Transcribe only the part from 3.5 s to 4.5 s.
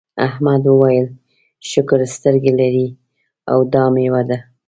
او دا میوه ده.